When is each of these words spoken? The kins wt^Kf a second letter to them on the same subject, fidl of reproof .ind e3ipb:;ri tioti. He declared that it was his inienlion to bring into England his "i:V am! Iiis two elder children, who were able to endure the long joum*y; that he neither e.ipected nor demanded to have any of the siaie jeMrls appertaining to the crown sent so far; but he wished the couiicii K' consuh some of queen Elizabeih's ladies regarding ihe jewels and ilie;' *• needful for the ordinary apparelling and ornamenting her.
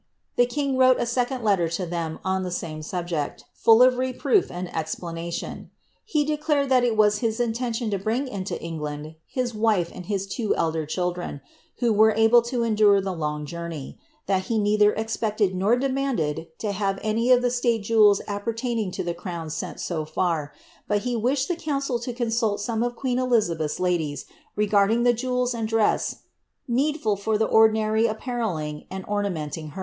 The 0.35 0.47
kins 0.47 0.75
wt^Kf 0.77 0.99
a 0.99 1.05
second 1.05 1.43
letter 1.43 1.69
to 1.69 1.85
them 1.85 2.17
on 2.25 2.41
the 2.41 2.49
same 2.49 2.81
subject, 2.81 3.45
fidl 3.63 3.85
of 3.87 3.99
reproof 3.99 4.49
.ind 4.49 4.69
e3ipb:;ri 4.69 5.29
tioti. 5.29 5.69
He 6.03 6.25
declared 6.25 6.69
that 6.69 6.83
it 6.83 6.97
was 6.97 7.19
his 7.19 7.37
inienlion 7.39 7.91
to 7.91 7.99
bring 7.99 8.27
into 8.27 8.59
England 8.59 9.13
his 9.27 9.51
"i:V 9.51 9.93
am! 9.93 10.01
Iiis 10.03 10.27
two 10.27 10.55
elder 10.55 10.87
children, 10.87 11.39
who 11.81 11.93
were 11.93 12.13
able 12.13 12.41
to 12.41 12.63
endure 12.63 12.99
the 12.99 13.13
long 13.13 13.45
joum*y; 13.45 13.97
that 14.25 14.45
he 14.45 14.57
neither 14.57 14.91
e.ipected 14.95 15.53
nor 15.53 15.75
demanded 15.77 16.47
to 16.57 16.71
have 16.71 16.97
any 17.03 17.29
of 17.31 17.43
the 17.43 17.49
siaie 17.49 17.79
jeMrls 17.79 18.21
appertaining 18.27 18.89
to 18.89 19.03
the 19.03 19.13
crown 19.13 19.51
sent 19.51 19.79
so 19.79 20.03
far; 20.03 20.51
but 20.87 21.03
he 21.03 21.15
wished 21.15 21.47
the 21.47 21.55
couiicii 21.55 22.03
K' 22.05 22.13
consuh 22.15 22.57
some 22.57 22.81
of 22.81 22.95
queen 22.95 23.19
Elizabeih's 23.19 23.79
ladies 23.79 24.25
regarding 24.55 25.05
ihe 25.07 25.13
jewels 25.15 25.53
and 25.53 25.69
ilie;' 25.71 25.77
*• 26.15 26.17
needful 26.67 27.15
for 27.15 27.37
the 27.37 27.45
ordinary 27.45 28.07
apparelling 28.07 28.87
and 28.89 29.05
ornamenting 29.05 29.67
her. 29.67 29.79